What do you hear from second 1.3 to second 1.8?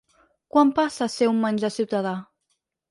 un menjar